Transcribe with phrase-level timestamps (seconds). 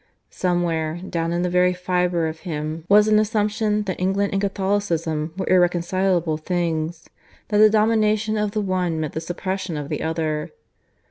[0.31, 5.31] Somewhere, down in the very fibre of him, was an assumption that England and Catholicism
[5.37, 7.07] were irreconcilable things
[7.49, 10.49] that the domination of the one meant the suppression of the other.